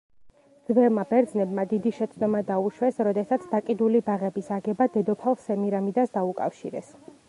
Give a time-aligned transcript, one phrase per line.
[0.69, 6.95] ძველმა ბერძნებმა დიდი შეცდომა დაუშვეს, როდესაც დაკიდული ბაღების აგება დედოფალ სემირამიდას დაუკავშირეს.